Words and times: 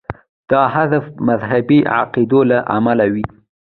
دا 0.49 0.61
حذف 0.73 1.03
د 1.15 1.17
مذهبي 1.29 1.79
عقایدو 1.97 2.39
له 2.49 2.57
امله 2.75 3.05
وي. 3.13 3.25